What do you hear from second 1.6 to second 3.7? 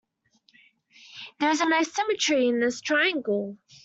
an asymmetry in this triangle.